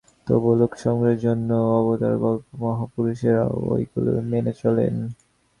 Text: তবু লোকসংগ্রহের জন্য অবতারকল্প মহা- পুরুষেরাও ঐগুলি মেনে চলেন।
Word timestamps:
তবু 0.27 0.49
লোকসংগ্রহের 0.55 1.19
জন্য 1.19 1.49
অবতারকল্প 1.77 2.45
মহা- 2.59 2.89
পুরুষেরাও 2.95 3.53
ঐগুলি 3.69 4.11
মেনে 4.25 4.53
চলেন। 4.53 4.95